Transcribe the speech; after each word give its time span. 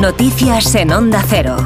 Noticias 0.00 0.74
en 0.74 0.90
Onda 0.90 1.22
Cero. 1.28 1.56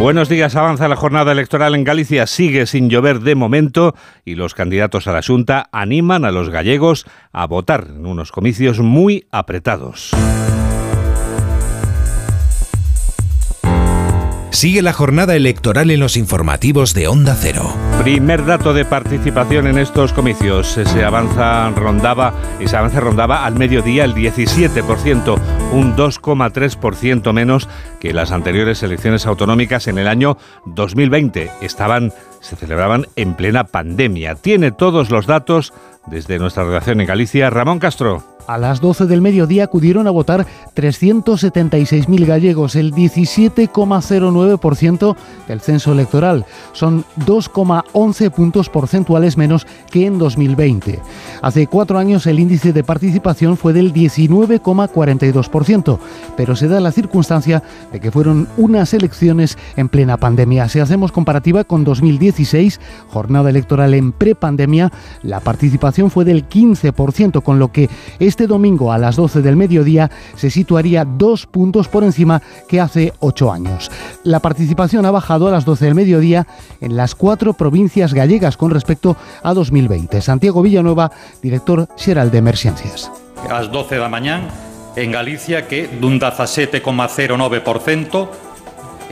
Buenos 0.00 0.30
días, 0.30 0.56
avanza 0.56 0.88
la 0.88 0.96
jornada 0.96 1.32
electoral 1.32 1.74
en 1.74 1.84
Galicia, 1.84 2.26
sigue 2.26 2.64
sin 2.64 2.88
llover 2.88 3.20
de 3.20 3.34
momento 3.34 3.94
y 4.24 4.34
los 4.34 4.54
candidatos 4.54 5.08
a 5.08 5.12
la 5.12 5.20
Junta 5.22 5.68
animan 5.72 6.24
a 6.24 6.32
los 6.32 6.48
gallegos 6.48 7.04
a 7.30 7.46
votar 7.46 7.88
en 7.94 8.06
unos 8.06 8.32
comicios 8.32 8.80
muy 8.80 9.26
apretados. 9.30 10.12
Sigue 14.64 14.80
la 14.80 14.94
jornada 14.94 15.36
electoral 15.36 15.90
en 15.90 16.00
los 16.00 16.16
informativos 16.16 16.94
de 16.94 17.06
Onda 17.06 17.36
Cero. 17.38 17.76
Primer 18.02 18.46
dato 18.46 18.72
de 18.72 18.86
participación 18.86 19.66
en 19.66 19.76
estos 19.76 20.14
comicios. 20.14 20.68
Se 20.68 21.04
avanza 21.04 21.68
rondaba 21.68 22.32
y 22.58 22.66
se 22.66 22.74
avanza 22.74 23.00
rondaba 23.00 23.44
al 23.44 23.56
mediodía 23.56 24.06
el 24.06 24.14
17%, 24.14 25.38
un 25.70 25.94
2,3% 25.94 27.32
menos 27.34 27.68
que 28.00 28.14
las 28.14 28.32
anteriores 28.32 28.82
elecciones 28.82 29.26
autonómicas 29.26 29.86
en 29.86 29.98
el 29.98 30.08
año 30.08 30.38
2020. 30.64 31.50
Estaban 31.60 32.14
se 32.40 32.56
celebraban 32.56 33.04
en 33.16 33.34
plena 33.34 33.64
pandemia. 33.64 34.34
Tiene 34.34 34.72
todos 34.72 35.10
los 35.10 35.26
datos 35.26 35.74
desde 36.06 36.38
nuestra 36.38 36.64
redacción 36.64 37.02
en 37.02 37.06
Galicia, 37.06 37.50
Ramón 37.50 37.80
Castro. 37.80 38.33
A 38.46 38.58
las 38.58 38.80
12 38.80 39.06
del 39.06 39.22
mediodía 39.22 39.64
acudieron 39.64 40.06
a 40.06 40.10
votar 40.10 40.46
376.000 40.76 42.26
gallegos, 42.26 42.76
el 42.76 42.92
17,09% 42.92 45.16
del 45.48 45.60
censo 45.60 45.92
electoral. 45.92 46.44
Son 46.72 47.06
2,11 47.26 48.30
puntos 48.30 48.68
porcentuales 48.68 49.38
menos 49.38 49.66
que 49.90 50.06
en 50.06 50.18
2020. 50.18 51.00
Hace 51.40 51.66
cuatro 51.66 51.96
años 51.98 52.26
el 52.26 52.38
índice 52.38 52.74
de 52.74 52.84
participación 52.84 53.56
fue 53.56 53.72
del 53.72 53.94
19,42%, 53.94 55.98
pero 56.36 56.54
se 56.54 56.68
da 56.68 56.80
la 56.80 56.92
circunstancia 56.92 57.62
de 57.92 58.00
que 58.00 58.10
fueron 58.10 58.46
unas 58.58 58.92
elecciones 58.92 59.56
en 59.76 59.88
plena 59.88 60.18
pandemia. 60.18 60.68
Si 60.68 60.80
hacemos 60.80 61.12
comparativa 61.12 61.64
con 61.64 61.84
2016, 61.84 62.78
jornada 63.08 63.48
electoral 63.48 63.94
en 63.94 64.12
prepandemia, 64.12 64.92
la 65.22 65.40
participación 65.40 66.10
fue 66.10 66.26
del 66.26 66.46
15%, 66.48 67.42
con 67.42 67.58
lo 67.58 67.72
que 67.72 67.88
es 68.18 68.33
este 68.34 68.48
domingo 68.48 68.90
a 68.90 68.98
las 68.98 69.14
12 69.14 69.42
del 69.42 69.54
mediodía 69.54 70.10
se 70.34 70.50
situaría 70.50 71.04
dos 71.04 71.46
puntos 71.46 71.86
por 71.86 72.02
encima 72.02 72.42
que 72.66 72.80
hace 72.80 73.12
ocho 73.20 73.52
años. 73.52 73.92
La 74.24 74.40
participación 74.40 75.06
ha 75.06 75.12
bajado 75.12 75.46
a 75.46 75.52
las 75.52 75.64
12 75.64 75.84
del 75.84 75.94
mediodía 75.94 76.44
en 76.80 76.96
las 76.96 77.14
cuatro 77.14 77.52
provincias 77.52 78.12
gallegas 78.12 78.56
con 78.56 78.72
respecto 78.72 79.16
a 79.40 79.54
2020. 79.54 80.20
Santiago 80.20 80.62
Villanueva, 80.62 81.12
director 81.42 81.86
Xeral 81.96 82.32
de 82.32 82.38
Emerxencias. 82.38 83.08
las 83.48 83.70
12 83.70 83.94
de 83.94 84.00
la 84.00 84.08
mañana 84.08 84.48
en 84.96 85.12
Galicia 85.12 85.68
que 85.68 85.86
dun 85.86 86.18
17,09% 86.18 88.28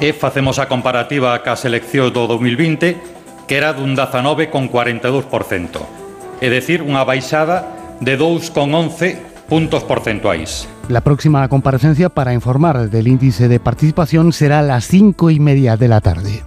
e 0.03 0.13
facemos 0.13 0.59
a 0.59 0.67
comparativa 0.67 1.39
cas 1.47 1.63
eleccións 1.63 2.11
do 2.11 2.27
2020 2.27 3.47
que 3.47 3.55
era 3.55 3.71
dun 3.71 3.95
19,42%. 3.95 6.43
É 6.43 6.51
decir, 6.51 6.83
unha 6.83 7.07
baixada 7.07 7.82
de 8.05 8.19
2,11 8.19 9.19
puntos 9.49 9.85
porcentuales. 9.85 10.69
La 10.89 11.01
próxima 11.01 11.49
comparecencia 11.49 12.09
para 12.09 12.35
informar 12.35 12.91
del 12.91 13.09
índice 13.09 13.49
de 13.49 13.61
participación 13.61 14.33
será 14.33 14.59
a 14.59 14.63
las 14.63 14.87
cinco 14.87 15.31
y 15.31 15.41
media 15.41 15.77
de 15.77 15.89
la 15.89 16.01
tarde. 16.01 16.43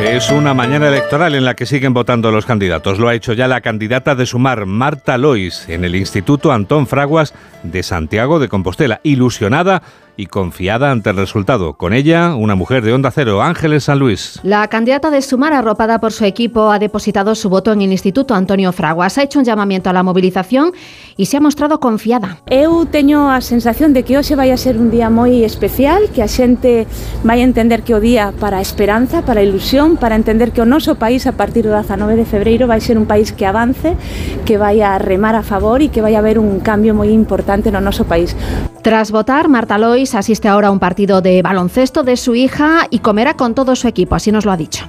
Es 0.00 0.30
una 0.30 0.52
mañana 0.52 0.88
electoral 0.88 1.34
en 1.34 1.44
la 1.44 1.54
que 1.54 1.64
siguen 1.64 1.94
votando 1.94 2.30
los 2.30 2.44
candidatos. 2.44 2.98
Lo 2.98 3.08
ha 3.08 3.14
hecho 3.14 3.32
ya 3.32 3.48
la 3.48 3.62
candidata 3.62 4.14
de 4.14 4.26
Sumar, 4.26 4.66
Marta 4.66 5.16
Lois, 5.16 5.66
en 5.68 5.84
el 5.84 5.96
Instituto 5.96 6.52
Antón 6.52 6.86
Fraguas 6.86 7.32
de 7.62 7.82
Santiago 7.82 8.38
de 8.38 8.48
Compostela, 8.48 9.00
ilusionada 9.04 9.82
y 10.16 10.26
confiada 10.26 10.90
ante 10.90 11.10
el 11.10 11.16
resultado. 11.16 11.74
Con 11.74 11.92
ella, 11.92 12.34
una 12.34 12.54
mujer 12.54 12.84
de 12.84 12.92
Onda 12.92 13.10
Cero, 13.10 13.42
Ángeles 13.42 13.84
San 13.84 13.98
Luis. 13.98 14.40
La 14.42 14.66
candidata 14.68 15.10
de 15.10 15.22
Sumar, 15.22 15.52
arropada 15.52 16.00
por 16.00 16.12
su 16.12 16.24
equipo, 16.24 16.70
ha 16.70 16.78
depositado 16.78 17.34
su 17.34 17.48
voto 17.48 17.72
en 17.72 17.82
el 17.82 17.92
Instituto 17.92 18.34
Antonio 18.34 18.72
Fraguas. 18.72 19.18
Ha 19.18 19.22
hecho 19.22 19.38
un 19.38 19.44
llamamiento 19.44 19.90
a 19.90 19.92
la 19.92 20.02
movilización 20.02 20.72
y 21.16 21.26
se 21.26 21.36
ha 21.36 21.40
mostrado 21.40 21.80
confiada. 21.80 22.38
Eu 22.50 22.84
teño 22.86 23.30
a 23.30 23.40
sensación 23.40 23.92
de 23.92 24.04
que 24.04 24.18
hoxe 24.18 24.36
vai 24.36 24.50
a 24.52 24.58
ser 24.60 24.76
un 24.76 24.90
día 24.90 25.08
moi 25.08 25.44
especial, 25.44 26.10
que 26.12 26.22
a 26.22 26.28
xente 26.28 26.86
vai 27.24 27.40
a 27.40 27.46
entender 27.48 27.82
que 27.82 27.94
o 27.94 28.00
día 28.00 28.32
para 28.36 28.58
a 28.58 28.64
esperanza, 28.64 29.24
para 29.24 29.40
a 29.40 29.44
ilusión, 29.44 29.96
para 29.96 30.16
entender 30.16 30.52
que 30.52 30.60
o 30.60 30.68
noso 30.68 30.96
país 30.96 31.26
a 31.26 31.32
partir 31.32 31.64
do 31.64 31.72
19 31.72 32.16
de 32.16 32.26
febreiro 32.28 32.68
vai 32.68 32.80
ser 32.80 33.00
un 33.00 33.08
país 33.08 33.32
que 33.32 33.46
avance, 33.48 33.96
que 34.44 34.60
vai 34.60 34.84
a 34.84 34.98
remar 34.98 35.34
a 35.34 35.42
favor 35.42 35.80
e 35.80 35.88
que 35.88 36.04
vai 36.04 36.14
a 36.14 36.20
haber 36.20 36.38
un 36.38 36.60
cambio 36.60 36.92
moi 36.92 37.08
importante 37.10 37.72
no 37.72 37.80
noso 37.80 38.04
país. 38.04 38.36
Tras 38.82 39.12
votar, 39.12 39.48
Marta 39.48 39.78
Lois 39.78 40.12
asiste 40.16 40.48
ahora 40.48 40.66
a 40.66 40.70
un 40.72 40.80
partido 40.80 41.20
de 41.20 41.40
baloncesto 41.40 42.02
de 42.02 42.16
su 42.16 42.34
hija 42.34 42.88
y 42.90 42.98
comerá 42.98 43.34
con 43.34 43.54
todo 43.54 43.76
su 43.76 43.86
equipo, 43.86 44.16
así 44.16 44.32
nos 44.32 44.44
lo 44.44 44.50
ha 44.50 44.56
dicho. 44.56 44.88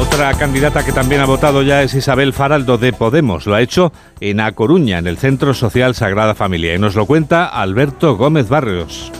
Otra 0.00 0.34
candidata 0.34 0.84
que 0.84 0.90
también 0.90 1.20
ha 1.20 1.26
votado 1.26 1.62
ya 1.62 1.82
es 1.84 1.94
Isabel 1.94 2.32
Faraldo 2.32 2.76
de 2.76 2.92
Podemos. 2.92 3.46
Lo 3.46 3.54
ha 3.54 3.62
hecho 3.62 3.92
en 4.18 4.40
A 4.40 4.50
Coruña, 4.50 4.98
en 4.98 5.06
el 5.06 5.16
Centro 5.16 5.54
Social 5.54 5.94
Sagrada 5.94 6.34
Familia. 6.34 6.74
Y 6.74 6.78
nos 6.80 6.96
lo 6.96 7.06
cuenta 7.06 7.46
Alberto 7.46 8.16
Gómez 8.16 8.48
Barrios. 8.48 9.12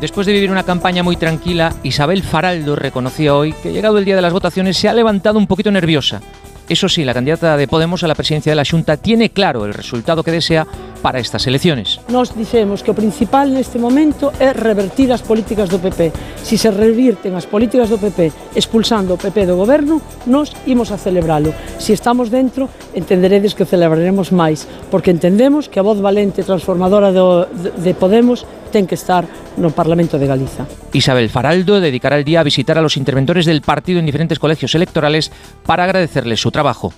Después 0.00 0.26
de 0.26 0.32
vivir 0.32 0.50
una 0.50 0.64
campaña 0.64 1.04
muy 1.04 1.16
tranquila, 1.16 1.72
Isabel 1.84 2.24
Faraldo 2.24 2.74
reconoció 2.74 3.38
hoy 3.38 3.54
que 3.62 3.72
llegado 3.72 3.96
el 3.98 4.04
día 4.04 4.16
de 4.16 4.22
las 4.22 4.32
votaciones 4.32 4.76
se 4.76 4.88
ha 4.88 4.92
levantado 4.92 5.38
un 5.38 5.46
poquito 5.46 5.70
nerviosa 5.70 6.20
Eso 6.68 6.88
sí, 6.88 7.04
la 7.04 7.12
candidata 7.12 7.58
de 7.58 7.68
Podemos 7.68 8.04
a 8.04 8.08
la 8.08 8.14
presidencia 8.14 8.50
de 8.50 8.56
la 8.56 8.64
Xunta 8.64 8.96
tiene 8.96 9.30
claro 9.30 9.66
el 9.66 9.74
resultado 9.74 10.22
que 10.22 10.32
desea 10.32 10.66
para 11.02 11.18
estas 11.18 11.46
elecciones. 11.46 12.00
Nos 12.08 12.34
dicemos 12.34 12.82
que 12.82 12.88
o 12.90 12.96
principal 12.96 13.52
neste 13.52 13.76
momento 13.76 14.32
é 14.40 14.56
revertir 14.56 15.12
as 15.12 15.20
políticas 15.20 15.68
do 15.68 15.76
PP. 15.76 16.40
Si 16.40 16.56
se 16.56 16.72
revirten 16.72 17.36
as 17.36 17.44
políticas 17.44 17.92
do 17.92 18.00
PP 18.00 18.56
expulsando 18.56 19.12
o 19.12 19.20
PP 19.20 19.44
do 19.44 19.60
goberno, 19.60 20.00
nos 20.24 20.56
imos 20.64 20.88
a 20.88 20.96
celebralo. 20.96 21.52
Si 21.76 21.92
estamos 21.92 22.32
dentro, 22.32 22.72
entenderedes 22.96 23.52
que 23.52 23.68
celebraremos 23.68 24.32
máis, 24.32 24.64
porque 24.88 25.12
entendemos 25.12 25.68
que 25.68 25.76
a 25.76 25.84
voz 25.84 26.00
valente 26.00 26.40
transformadora 26.40 27.12
do, 27.12 27.44
de, 27.52 27.76
de 27.76 27.92
Podemos 27.92 28.48
ten 28.74 28.88
que 28.88 28.96
estar 28.96 29.24
no 29.56 29.70
Parlamento 29.70 30.18
de 30.18 30.26
Galiza. 30.26 30.66
Isabel 30.92 31.30
Faraldo 31.30 31.80
dedicará 31.80 32.18
el 32.18 32.24
día 32.24 32.40
a 32.40 32.42
visitar 32.42 32.76
a 32.76 32.82
los 32.82 32.96
interventores 32.96 33.46
del 33.46 33.62
partido 33.62 34.00
en 34.00 34.06
diferentes 34.06 34.40
colegios 34.40 34.74
electorales 34.74 35.30
para 35.64 35.84
agradecerles 35.84 36.40
su 36.40 36.50
trabajo. 36.50 36.92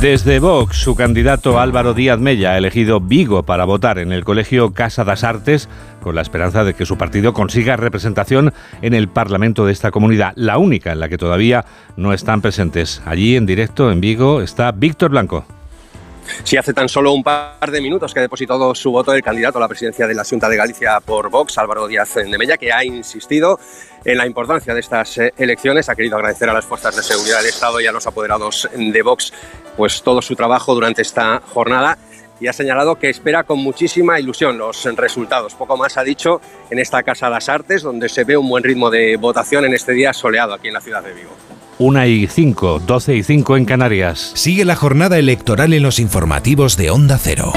Desde 0.00 0.38
Vox, 0.38 0.76
su 0.76 0.94
candidato 0.94 1.58
Álvaro 1.58 1.94
Díaz 1.94 2.20
Mella 2.20 2.52
ha 2.52 2.58
elegido 2.58 3.00
Vigo 3.00 3.42
para 3.42 3.64
votar 3.64 3.98
en 3.98 4.12
el 4.12 4.24
colegio 4.24 4.72
Casa 4.72 5.02
das 5.02 5.24
Artes 5.24 5.68
con 6.00 6.14
la 6.14 6.20
esperanza 6.20 6.62
de 6.62 6.74
que 6.74 6.86
su 6.86 6.96
partido 6.96 7.32
consiga 7.32 7.76
representación 7.76 8.52
en 8.82 8.94
el 8.94 9.08
Parlamento 9.08 9.66
de 9.66 9.72
esta 9.72 9.90
comunidad, 9.90 10.32
la 10.36 10.58
única 10.58 10.92
en 10.92 11.00
la 11.00 11.08
que 11.08 11.18
todavía 11.18 11.64
no 11.96 12.12
están 12.12 12.40
presentes. 12.40 13.02
Allí 13.04 13.34
en 13.34 13.46
directo 13.46 13.90
en 13.90 14.00
Vigo 14.00 14.42
está 14.42 14.70
Víctor 14.70 15.10
Blanco. 15.10 15.44
Si 16.44 16.56
hace 16.56 16.72
tan 16.72 16.88
solo 16.88 17.12
un 17.12 17.22
par 17.22 17.70
de 17.70 17.80
minutos 17.80 18.12
que 18.12 18.20
ha 18.20 18.22
depositado 18.22 18.74
su 18.74 18.90
voto 18.90 19.12
el 19.12 19.22
candidato 19.22 19.58
a 19.58 19.60
la 19.60 19.68
presidencia 19.68 20.06
de 20.06 20.14
la 20.14 20.24
Junta 20.24 20.48
de 20.48 20.56
Galicia 20.56 21.00
por 21.00 21.30
Vox, 21.30 21.58
Álvaro 21.58 21.86
Díaz 21.86 22.14
de 22.14 22.38
Mella, 22.38 22.56
que 22.56 22.72
ha 22.72 22.84
insistido 22.84 23.58
en 24.04 24.18
la 24.18 24.26
importancia 24.26 24.74
de 24.74 24.80
estas 24.80 25.18
eh, 25.18 25.32
elecciones. 25.36 25.88
Ha 25.88 25.94
querido 25.94 26.16
agradecer 26.16 26.48
a 26.48 26.52
las 26.52 26.64
fuerzas 26.64 26.96
de 26.96 27.02
seguridad 27.02 27.38
del 27.38 27.46
Estado 27.46 27.80
y 27.80 27.86
a 27.86 27.92
los 27.92 28.06
apoderados 28.06 28.68
de 28.74 29.02
Vox 29.02 29.32
pues 29.76 30.02
todo 30.02 30.22
su 30.22 30.34
trabajo 30.34 30.74
durante 30.74 31.02
esta 31.02 31.42
jornada 31.52 31.98
y 32.40 32.46
ha 32.48 32.52
señalado 32.52 32.96
que 32.96 33.08
espera 33.08 33.44
con 33.44 33.58
muchísima 33.58 34.20
ilusión 34.20 34.58
los 34.58 34.84
resultados. 34.96 35.54
Poco 35.54 35.76
más 35.76 35.96
ha 35.96 36.04
dicho 36.04 36.40
en 36.70 36.78
esta 36.78 37.02
Casa 37.02 37.26
de 37.26 37.32
las 37.32 37.48
Artes, 37.48 37.82
donde 37.82 38.08
se 38.08 38.24
ve 38.24 38.36
un 38.36 38.48
buen 38.48 38.62
ritmo 38.62 38.90
de 38.90 39.16
votación 39.16 39.64
en 39.64 39.74
este 39.74 39.92
día 39.92 40.12
soleado 40.12 40.54
aquí 40.54 40.68
en 40.68 40.74
la 40.74 40.80
ciudad 40.80 41.02
de 41.02 41.12
Vigo. 41.12 41.30
1 41.78 42.06
y 42.06 42.26
5, 42.26 42.80
12 42.86 43.16
y 43.16 43.22
5 43.22 43.56
en 43.58 43.64
Canarias. 43.66 44.32
Sigue 44.34 44.64
la 44.64 44.76
jornada 44.76 45.18
electoral 45.18 45.74
en 45.74 45.82
los 45.82 45.98
informativos 45.98 46.78
de 46.78 46.90
Onda 46.90 47.18
Cero. 47.18 47.52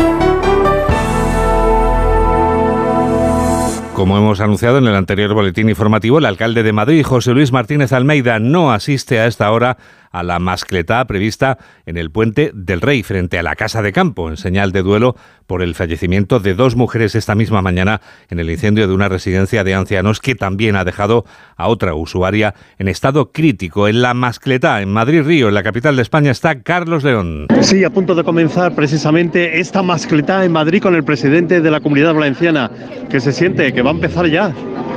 Como 3.94 4.18
hemos 4.18 4.40
anunciado 4.40 4.78
en 4.78 4.88
el 4.88 4.96
anterior 4.96 5.34
boletín 5.34 5.70
informativo, 5.70 6.20
el 6.20 6.26
alcalde 6.26 6.64
de 6.64 6.74
Madrid, 6.74 7.06
José 7.06 7.32
Luis 7.32 7.52
Martínez 7.52 7.94
Almeida, 7.94 8.40
no 8.40 8.72
asiste 8.72 9.20
a 9.20 9.28
esta 9.28 9.52
hora 9.52 9.78
a 10.12 10.24
la 10.24 10.40
mascletá 10.40 11.06
prevista 11.06 11.58
en 11.86 11.98
el 11.98 12.12
puente 12.12 12.52
del 12.54 12.82
Rey 12.82 13.04
frente 13.04 13.40
a 13.40 13.44
la 13.44 13.56
Casa 13.56 13.82
de 13.82 13.92
Campo, 13.92 14.30
en 14.30 14.38
señal 14.38 14.72
de 14.72 14.82
duelo 14.82 15.16
por 15.48 15.62
el 15.62 15.76
fallecimiento 15.76 16.40
de 16.40 16.54
dos 16.54 16.76
mujeres 16.76 17.16
esta 17.16 17.36
misma 17.36 17.62
mañana 17.62 18.02
en 18.30 18.40
el 18.40 18.50
incendio 18.50 18.88
de 18.88 18.94
una 18.94 19.10
residencia 19.10 19.64
de 19.64 19.74
ancianos 19.74 20.20
que 20.20 20.36
también 20.36 20.76
ha 20.76 20.86
dejado 20.86 21.26
a 21.58 21.68
otra 21.68 21.96
usuaria 21.96 22.54
en 22.78 22.88
estado 22.88 23.32
crítico. 23.32 23.88
En 23.88 24.02
la 24.02 24.14
mascletá, 24.14 24.82
en 24.82 24.92
Madrid 24.92 25.24
Río, 25.24 25.48
en 25.48 25.56
la 25.56 25.64
capital 25.64 25.96
de 25.96 26.04
España, 26.04 26.32
está 26.32 26.62
Carlos 26.62 27.04
León. 27.04 27.48
Sí, 27.62 27.84
a 27.84 27.90
punto 27.90 28.16
de 28.16 28.24
comenzar 28.24 28.76
precisamente 28.76 29.60
esta 29.60 29.82
mascletá 29.82 30.46
en 30.46 30.52
Madrid 30.52 30.82
con 30.82 30.96
el 30.96 31.04
presidente 31.04 31.62
de 31.62 31.72
la 31.72 31.80
Comunidad 31.80 32.14
Valenciana, 32.14 32.70
que 33.10 33.20
se 33.20 33.32
siente 33.32 33.74
que 33.74 33.82
va 33.82 33.90
a 33.90 33.94
empezar 33.94 34.28
ya. 34.28 34.54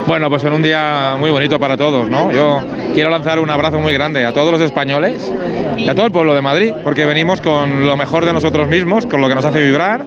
Bueno, 0.07 0.29
pues 0.29 0.45
en 0.45 0.53
un 0.53 0.63
día 0.63 1.17
muy 1.19 1.31
bonito 1.31 1.59
para 1.59 1.77
todos, 1.77 2.11
¿no? 2.11 2.33
Yo 2.33 2.61
quiero 2.93 3.11
lanzar 3.11 3.39
un 3.39 3.51
abrazo 3.51 3.79
muy 3.79 3.93
grande 3.93 4.27
a 4.27 4.33
todos 4.33 4.51
los 4.53 4.61
españoles 4.61 5.33
y 5.77 5.89
a 5.89 5.95
todo 5.95 6.07
el 6.07 6.13
pueblo 6.13 6.35
de 6.35 6.43
Madrid, 6.43 6.73
porque 6.85 7.07
venimos 7.07 7.41
con 7.41 7.87
lo 7.87 7.97
mejor 7.97 8.25
de 8.25 8.33
nosotros 8.33 8.69
mismos, 8.69 9.07
con 9.07 9.21
lo 9.21 9.29
que 9.29 9.35
nos 9.35 9.45
hace 9.45 9.63
vibrar, 9.63 10.05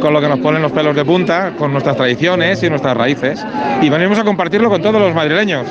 con 0.00 0.12
lo 0.12 0.20
que 0.20 0.28
nos 0.28 0.38
ponen 0.40 0.62
los 0.62 0.72
pelos 0.72 0.94
de 0.94 1.04
punta, 1.04 1.52
con 1.58 1.72
nuestras 1.72 1.96
tradiciones 1.96 2.62
y 2.62 2.68
nuestras 2.68 2.96
raíces. 2.96 3.44
Y 3.80 3.88
venimos 3.88 4.18
a 4.18 4.24
compartirlo 4.24 4.68
con 4.68 4.82
todos 4.82 5.00
los 5.00 5.14
madrileños. 5.14 5.66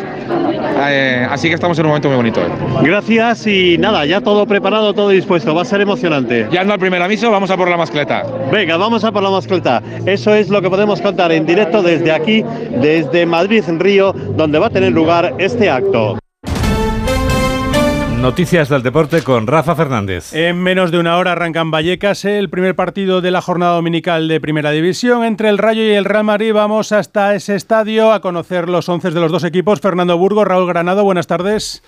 Eh, 0.89 1.25
así 1.29 1.47
que 1.47 1.55
estamos 1.55 1.77
en 1.79 1.85
un 1.85 1.89
momento 1.89 2.07
muy 2.09 2.17
bonito. 2.17 2.41
¿eh? 2.41 2.49
Gracias 2.83 3.47
y 3.47 3.77
nada, 3.77 4.05
ya 4.05 4.21
todo 4.21 4.45
preparado, 4.45 4.93
todo 4.93 5.09
dispuesto. 5.09 5.55
Va 5.55 5.61
a 5.63 5.65
ser 5.65 5.81
emocionante. 5.81 6.47
Ya 6.51 6.61
anda 6.61 6.75
el 6.75 6.79
primer 6.79 7.01
aviso, 7.01 7.31
vamos 7.31 7.49
a 7.49 7.57
por 7.57 7.69
la 7.69 7.77
mascleta. 7.77 8.23
Venga, 8.51 8.77
vamos 8.77 9.03
a 9.03 9.11
por 9.11 9.23
la 9.23 9.29
mascleta. 9.29 9.81
Eso 10.05 10.33
es 10.33 10.49
lo 10.49 10.61
que 10.61 10.69
podemos 10.69 11.01
contar 11.01 11.31
en 11.31 11.45
directo 11.45 11.81
desde 11.81 12.11
aquí, 12.11 12.43
desde 12.81 13.25
Madrid 13.25 13.63
en 13.67 13.79
Río, 13.79 14.13
donde 14.13 14.59
va 14.59 14.67
a 14.67 14.69
tener 14.69 14.91
lugar 14.91 15.35
este 15.39 15.69
acto. 15.69 16.17
Noticias 18.19 18.67
del 18.67 18.81
deporte 18.81 19.21
con 19.21 19.45
Rafa 19.45 19.75
Fernández. 19.75 20.33
En 20.33 20.57
menos 20.57 20.91
de 20.91 20.97
una 20.97 21.17
hora 21.17 21.33
arrancan 21.33 21.69
Vallecas 21.69 22.25
el 22.25 22.49
primer 22.49 22.75
partido 22.75 23.21
de 23.21 23.29
la 23.29 23.41
jornada 23.41 23.75
dominical 23.75 24.27
de 24.27 24.41
Primera 24.41 24.71
División 24.71 25.23
entre 25.23 25.49
el 25.49 25.59
Rayo 25.59 25.83
y 25.83 25.91
el 25.91 26.03
Real 26.03 26.23
Madrid. 26.23 26.51
Vamos 26.51 26.91
hasta 26.91 27.35
ese 27.35 27.55
estadio 27.55 28.11
a 28.11 28.19
conocer 28.19 28.69
los 28.69 28.89
once 28.89 29.11
de 29.11 29.19
los 29.19 29.31
dos 29.31 29.43
equipos. 29.43 29.81
Fernando 29.81 30.17
Burgo, 30.17 30.43
Raúl 30.45 30.67
Granado, 30.67 31.03
buenas 31.03 31.27
tardes. 31.27 31.83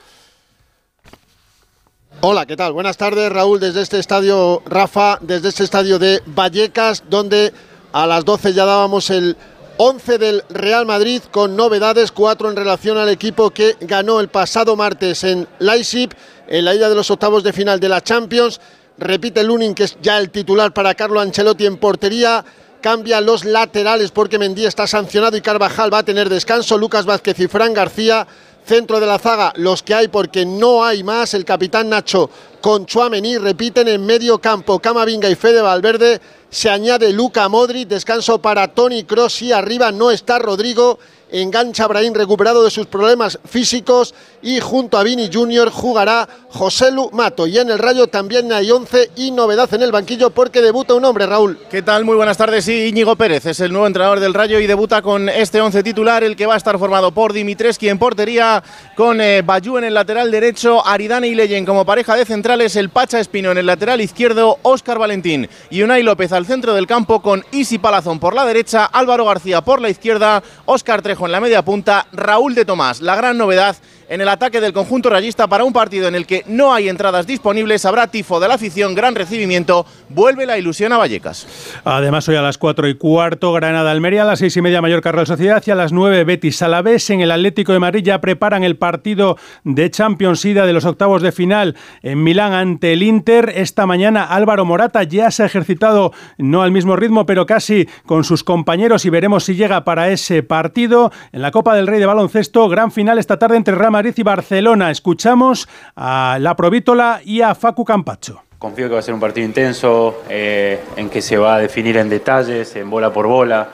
Hola, 2.21 2.45
¿qué 2.45 2.55
tal? 2.55 2.73
Buenas 2.73 2.97
tardes, 2.97 3.31
Raúl, 3.31 3.59
desde 3.59 3.81
este 3.81 3.97
estadio, 3.97 4.61
Rafa, 4.67 5.17
desde 5.21 5.49
este 5.49 5.63
estadio 5.63 5.97
de 5.97 6.21
Vallecas, 6.27 7.05
donde 7.09 7.53
a 7.91 8.05
las 8.05 8.23
12 8.23 8.53
ya 8.53 8.65
dábamos 8.65 9.09
el 9.09 9.35
11 9.81 10.17
del 10.17 10.43
Real 10.49 10.85
Madrid 10.85 11.21
con 11.31 11.55
novedades, 11.55 12.11
cuatro 12.11 12.49
en 12.49 12.57
relación 12.57 12.97
al 12.97 13.07
equipo 13.07 13.51
que 13.51 13.77
ganó 13.79 14.19
el 14.19 14.27
pasado 14.27 14.75
martes 14.75 15.23
en 15.23 15.47
Leipzig, 15.59 16.09
en 16.49 16.65
la 16.65 16.75
ida 16.75 16.89
de 16.89 16.95
los 16.95 17.09
octavos 17.09 17.45
de 17.45 17.53
final 17.53 17.79
de 17.79 17.87
la 17.87 18.01
Champions. 18.01 18.59
Repite 18.97 19.41
Lunin, 19.41 19.73
que 19.73 19.85
es 19.85 19.95
ya 20.01 20.17
el 20.17 20.31
titular 20.31 20.73
para 20.73 20.95
Carlo 20.95 21.21
Ancelotti 21.21 21.65
en 21.65 21.77
portería. 21.77 22.43
Cambia 22.81 23.21
los 23.21 23.45
laterales 23.45 24.11
porque 24.11 24.37
Mendí 24.37 24.65
está 24.65 24.85
sancionado 24.85 25.37
y 25.37 25.41
Carvajal 25.41 25.93
va 25.93 25.99
a 25.99 26.03
tener 26.03 26.27
descanso. 26.27 26.77
Lucas 26.77 27.05
Vázquez 27.05 27.39
y 27.39 27.47
Fran 27.47 27.73
García. 27.73 28.27
Centro 28.69 28.99
de 28.99 29.07
la 29.07 29.17
zaga, 29.17 29.51
los 29.55 29.81
que 29.81 29.95
hay 29.95 30.09
porque 30.09 30.45
no 30.45 30.85
hay 30.85 31.03
más. 31.03 31.33
El 31.33 31.43
capitán 31.43 31.89
Nacho 31.89 32.29
con 32.61 32.85
Chuamení 32.85 33.39
repiten 33.39 33.87
en 33.87 34.05
medio 34.05 34.37
campo. 34.37 34.77
Camavinga 34.77 35.27
y 35.27 35.33
Fede 35.33 35.59
Valverde 35.59 36.21
se 36.51 36.69
añade 36.69 37.11
Luca 37.11 37.49
Modric, 37.49 37.87
descanso 37.87 38.39
para 38.39 38.67
Tony 38.67 39.05
Kroos 39.05 39.41
y 39.41 39.51
arriba 39.51 39.91
no 39.91 40.11
está 40.11 40.37
Rodrigo, 40.37 40.99
engancha 41.31 41.87
Brahim 41.87 42.13
recuperado 42.13 42.63
de 42.63 42.71
sus 42.71 42.87
problemas 42.87 43.39
físicos 43.45 44.13
y 44.41 44.59
junto 44.59 44.97
a 44.97 45.03
Vini 45.03 45.29
Junior 45.31 45.69
jugará 45.69 46.27
José 46.49 46.91
Lu 46.91 47.09
Mato. 47.11 47.47
Y 47.47 47.57
en 47.57 47.69
el 47.69 47.79
Rayo 47.79 48.07
también 48.07 48.51
hay 48.51 48.71
11 48.71 49.11
y 49.15 49.31
novedad 49.31 49.73
en 49.73 49.83
el 49.83 49.91
banquillo 49.91 50.29
porque 50.29 50.61
debuta 50.61 50.93
un 50.93 51.05
hombre, 51.05 51.25
Raúl. 51.25 51.59
¿Qué 51.69 51.81
tal? 51.81 52.05
Muy 52.05 52.15
buenas 52.15 52.37
tardes. 52.37 52.65
Sí, 52.65 52.87
Íñigo 52.87 53.15
Pérez 53.15 53.45
es 53.45 53.59
el 53.59 53.71
nuevo 53.71 53.87
entrenador 53.87 54.19
del 54.19 54.33
Rayo 54.33 54.59
y 54.59 54.67
debuta 54.67 55.01
con 55.01 55.29
este 55.29 55.61
11 55.61 55.83
titular, 55.83 56.23
el 56.23 56.35
que 56.35 56.45
va 56.45 56.55
a 56.55 56.57
estar 56.57 56.77
formado 56.79 57.11
por 57.11 57.33
Dimitreski 57.33 57.89
en 57.89 57.99
portería, 57.99 58.63
con 58.95 59.21
eh, 59.21 59.41
Bayú 59.41 59.77
en 59.77 59.83
el 59.83 59.93
lateral 59.93 60.31
derecho, 60.31 60.85
Aridane 60.85 61.27
y 61.27 61.35
Leyen 61.35 61.65
como 61.65 61.85
pareja 61.85 62.15
de 62.15 62.25
centrales, 62.25 62.75
el 62.75 62.89
Pacha 62.89 63.19
Espino 63.19 63.51
en 63.51 63.57
el 63.57 63.65
lateral 63.65 64.01
izquierdo, 64.01 64.59
Óscar 64.61 64.99
Valentín 64.99 65.49
y 65.69 65.81
Unai 65.81 66.03
López 66.03 66.31
al 66.31 66.45
centro 66.45 66.73
del 66.73 66.87
campo 66.87 67.21
con 67.21 67.43
Isi 67.51 67.77
Palazón 67.77 68.19
por 68.19 68.33
la 68.33 68.45
derecha, 68.45 68.85
Álvaro 68.85 69.25
García 69.25 69.61
por 69.61 69.81
la 69.81 69.89
izquierda, 69.89 70.43
Óscar 70.65 71.01
Trejo 71.01 71.18
en 71.25 71.31
la 71.31 71.39
media 71.39 71.63
punta, 71.63 72.07
Raúl 72.11 72.55
de 72.55 72.65
Tomás. 72.65 73.01
La 73.01 73.15
gran 73.15 73.37
novedad 73.37 73.75
en 74.09 74.21
el 74.21 74.27
ataque 74.27 74.59
del 74.59 74.73
conjunto 74.73 75.09
rayista 75.09 75.47
para 75.47 75.63
un 75.63 75.71
partido 75.71 76.07
en 76.07 76.15
el 76.15 76.25
que 76.25 76.43
no 76.47 76.73
hay 76.73 76.89
entradas 76.89 77.27
disponibles. 77.27 77.85
Habrá 77.85 78.07
tifo 78.07 78.39
de 78.39 78.47
la 78.47 78.55
afición, 78.55 78.95
gran 78.95 79.15
recibimiento. 79.15 79.85
Vuelve 80.09 80.47
la 80.47 80.57
ilusión 80.57 80.91
a 80.91 80.97
Vallecas. 80.97 81.47
Además, 81.85 82.27
hoy 82.27 82.35
a 82.35 82.41
las 82.41 82.57
4 82.57 82.87
y 82.89 82.95
cuarto, 82.95 83.53
Granada 83.53 83.91
Almería, 83.91 84.23
a 84.23 84.25
las 84.25 84.39
6 84.39 84.57
y 84.57 84.61
media, 84.61 84.81
Mallorca 84.81 85.11
Real 85.11 85.27
Sociedad 85.27 85.63
y 85.65 85.71
a 85.71 85.75
las 85.75 85.93
9, 85.93 86.23
Betis 86.23 86.61
Alavés. 86.63 87.09
En 87.11 87.21
el 87.21 87.31
Atlético 87.31 87.71
de 87.71 87.79
Madrid 87.79 88.03
ya 88.03 88.19
preparan 88.19 88.63
el 88.63 88.77
partido 88.77 89.37
de 89.63 89.91
Champions 89.91 90.43
Ida 90.43 90.65
de 90.65 90.73
los 90.73 90.85
octavos 90.85 91.21
de 91.21 91.31
final 91.31 91.75
en 92.01 92.23
Milán 92.23 92.53
ante 92.53 92.93
el 92.93 93.03
Inter. 93.03 93.53
Esta 93.55 93.85
mañana 93.85 94.23
Álvaro 94.23 94.65
Morata 94.65 95.03
ya 95.03 95.29
se 95.29 95.43
ha 95.43 95.45
ejercitado, 95.45 96.13
no 96.39 96.63
al 96.63 96.71
mismo 96.71 96.95
ritmo, 96.95 97.27
pero 97.27 97.45
casi 97.45 97.87
con 98.07 98.23
sus 98.23 98.43
compañeros 98.43 99.05
y 99.05 99.11
veremos 99.11 99.43
si 99.43 99.53
llega 99.53 99.83
para 99.83 100.09
ese 100.09 100.41
partido. 100.41 101.11
En 101.31 101.43
la 101.43 101.51
Copa 101.51 101.75
del 101.75 101.85
Rey 101.85 101.99
de 101.99 102.07
Baloncesto, 102.07 102.67
gran 102.69 102.91
final 102.91 103.19
esta 103.19 103.37
tarde 103.37 103.55
entre 103.55 103.75
Real 103.75 103.98
Madrid 103.99 104.13
y 104.15 104.23
Barcelona. 104.23 104.91
Escuchamos 104.91 105.67
a 105.93 106.37
la 106.39 106.55
Provítola 106.55 107.19
y 107.21 107.41
a 107.41 107.53
Facu 107.53 107.83
Campacho. 107.83 108.41
Confío 108.57 108.87
que 108.87 108.93
va 108.93 108.99
a 109.01 109.03
ser 109.03 109.13
un 109.13 109.19
partido 109.19 109.45
intenso, 109.45 110.23
eh, 110.29 110.79
en 110.95 111.09
que 111.09 111.21
se 111.21 111.37
va 111.37 111.55
a 111.55 111.59
definir 111.59 111.97
en 111.97 112.07
detalles, 112.07 112.77
en 112.77 112.89
bola 112.89 113.11
por 113.11 113.27
bola. 113.27 113.67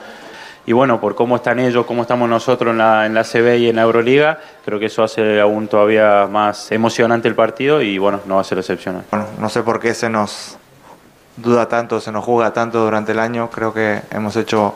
Y 0.66 0.72
bueno, 0.72 1.00
por 1.00 1.14
cómo 1.14 1.36
están 1.36 1.60
ellos, 1.60 1.86
cómo 1.86 2.02
estamos 2.02 2.28
nosotros 2.28 2.72
en 2.72 2.78
la, 2.78 3.06
en 3.06 3.14
la 3.14 3.22
CB 3.22 3.56
y 3.58 3.68
en 3.68 3.76
la 3.76 3.82
Euroliga, 3.82 4.40
creo 4.64 4.80
que 4.80 4.86
eso 4.86 5.04
hace 5.04 5.40
aún 5.40 5.68
todavía 5.68 6.26
más 6.28 6.72
emocionante 6.72 7.28
el 7.28 7.36
partido 7.36 7.80
y 7.80 7.96
bueno, 7.98 8.18
no 8.26 8.34
va 8.34 8.40
a 8.40 8.44
ser 8.44 8.58
excepcional. 8.58 9.04
Bueno, 9.12 9.26
no 9.38 9.48
sé 9.48 9.62
por 9.62 9.78
qué 9.78 9.94
se 9.94 10.10
nos 10.10 10.58
duda 11.36 11.68
tanto, 11.68 12.00
se 12.00 12.10
nos 12.10 12.24
juega 12.24 12.52
tanto 12.52 12.84
durante 12.84 13.12
el 13.12 13.20
año. 13.20 13.48
Creo 13.48 13.72
que 13.72 14.00
hemos 14.10 14.34
hecho, 14.34 14.74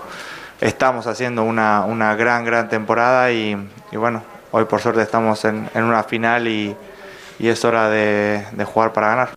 estamos 0.60 1.08
haciendo 1.08 1.42
una, 1.42 1.84
una 1.86 2.14
gran, 2.14 2.44
gran 2.44 2.68
temporada 2.68 3.32
y, 3.32 3.56
y 3.90 3.96
bueno, 3.96 4.22
hoy 4.52 4.64
por 4.64 4.80
suerte 4.80 5.02
estamos 5.02 5.44
en, 5.44 5.68
en 5.74 5.84
una 5.84 6.02
final 6.02 6.48
y, 6.48 6.76
y 7.40 7.48
es 7.48 7.64
hora 7.64 7.88
de, 7.88 8.44
de, 8.52 8.64
jugar 8.64 8.92
para 8.92 9.08
ganar. 9.08 9.30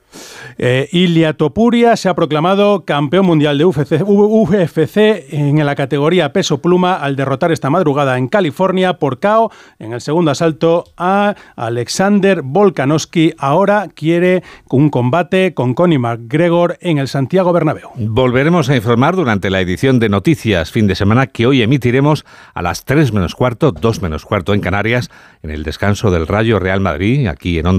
Eh, 0.57 0.89
Ilia 0.91 1.33
Topuria 1.33 1.95
se 1.95 2.09
ha 2.09 2.15
proclamado 2.15 2.83
campeón 2.83 3.25
mundial 3.25 3.57
de 3.57 3.65
UFC, 3.65 4.01
UFC, 4.05 4.97
en 5.31 5.65
la 5.65 5.75
categoría 5.75 6.33
peso 6.33 6.61
pluma 6.61 6.95
al 6.95 7.15
derrotar 7.15 7.51
esta 7.53 7.69
madrugada 7.69 8.17
en 8.17 8.27
California 8.27 8.99
por 8.99 9.19
KO 9.19 9.51
en 9.79 9.93
el 9.93 10.01
segundo 10.01 10.31
asalto 10.31 10.83
a 10.97 11.35
Alexander 11.55 12.41
Volkanovski. 12.41 13.33
Ahora 13.37 13.87
quiere 13.93 14.43
un 14.69 14.89
combate 14.89 15.53
con 15.53 15.73
Connie 15.73 15.97
McGregor 15.97 16.77
en 16.81 16.97
el 16.97 17.07
Santiago 17.07 17.53
Bernabéu. 17.53 17.89
Volveremos 17.95 18.69
a 18.69 18.75
informar 18.75 19.15
durante 19.15 19.49
la 19.49 19.61
edición 19.61 19.99
de 19.99 20.09
Noticias 20.09 20.71
fin 20.71 20.87
de 20.87 20.95
semana 20.95 21.27
que 21.27 21.47
hoy 21.47 21.61
emitiremos 21.61 22.25
a 22.53 22.61
las 22.61 22.83
3 22.83 23.13
menos 23.13 23.33
cuarto, 23.33 23.71
2 23.71 24.01
menos 24.01 24.25
cuarto 24.25 24.53
en 24.53 24.59
Canarias, 24.59 25.09
en 25.41 25.51
el 25.51 25.63
descanso 25.63 26.11
del 26.11 26.27
Rayo 26.27 26.59
Real 26.59 26.81
Madrid, 26.81 27.27
aquí 27.27 27.59
en 27.59 27.67
Onda 27.67 27.71